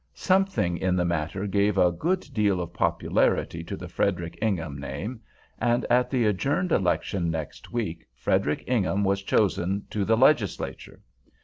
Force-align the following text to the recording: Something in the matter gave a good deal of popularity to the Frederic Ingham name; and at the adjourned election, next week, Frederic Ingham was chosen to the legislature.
Something 0.15 0.77
in 0.79 0.95
the 0.95 1.05
matter 1.05 1.45
gave 1.45 1.77
a 1.77 1.91
good 1.91 2.21
deal 2.33 2.59
of 2.59 2.73
popularity 2.73 3.63
to 3.65 3.77
the 3.77 3.87
Frederic 3.87 4.35
Ingham 4.41 4.79
name; 4.79 5.21
and 5.59 5.85
at 5.91 6.09
the 6.09 6.25
adjourned 6.25 6.71
election, 6.71 7.29
next 7.29 7.71
week, 7.71 8.07
Frederic 8.15 8.63
Ingham 8.65 9.03
was 9.03 9.21
chosen 9.21 9.85
to 9.91 10.03
the 10.03 10.17
legislature. 10.17 11.01